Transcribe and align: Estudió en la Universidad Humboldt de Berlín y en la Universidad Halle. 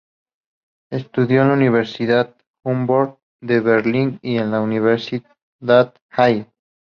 Estudió 0.89 1.43
en 1.43 1.49
la 1.49 1.53
Universidad 1.53 2.35
Humboldt 2.63 3.19
de 3.39 3.59
Berlín 3.59 4.17
y 4.23 4.37
en 4.39 4.49
la 4.49 4.59
Universidad 4.59 5.93
Halle. 6.09 6.49